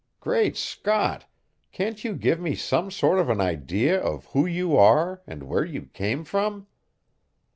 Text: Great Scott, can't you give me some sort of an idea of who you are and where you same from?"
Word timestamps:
Great 0.19 0.57
Scott, 0.57 1.25
can't 1.71 2.03
you 2.03 2.15
give 2.15 2.39
me 2.39 2.55
some 2.55 2.89
sort 2.89 3.19
of 3.19 3.29
an 3.29 3.39
idea 3.39 4.01
of 4.03 4.25
who 4.33 4.47
you 4.47 4.75
are 4.75 5.21
and 5.27 5.43
where 5.43 5.63
you 5.63 5.87
same 5.95 6.23
from?" 6.23 6.65